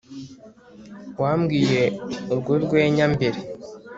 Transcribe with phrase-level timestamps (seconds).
[1.21, 1.83] wambwiye
[2.31, 3.39] urwo rwenya mbere